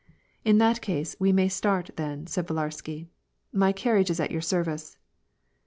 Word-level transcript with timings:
"In 0.43 0.57
that 0.57 0.81
case, 0.81 1.15
we 1.19 1.31
may 1.31 1.47
start, 1.47 1.91
then," 1.95 2.25
said 2.25 2.47
Villarsky. 2.47 3.09
"My 3.53 3.71
carriage 3.71 4.09
is 4.09 4.19
at 4.19 4.31
your 4.31 4.41
service." 4.41 4.97